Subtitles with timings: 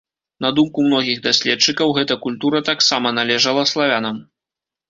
[0.45, 4.17] На думку многіх даследчыкаў, гэта культура таксама належала славянам.